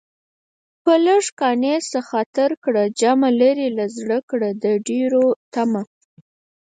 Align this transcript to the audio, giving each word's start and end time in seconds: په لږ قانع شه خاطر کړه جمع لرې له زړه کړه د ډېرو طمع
په 0.83 0.93
لږ 1.05 1.23
قانع 1.39 1.77
شه 1.89 2.01
خاطر 2.09 2.49
کړه 2.63 2.83
جمع 2.99 3.29
لرې 3.41 3.67
له 3.77 3.85
زړه 3.97 4.17
کړه 4.29 4.49
د 4.63 4.65
ډېرو 4.87 5.25
طمع 5.53 5.85